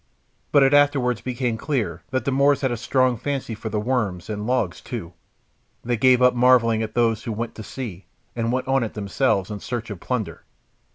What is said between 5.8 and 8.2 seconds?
They gave up marvelling at those who went to sea,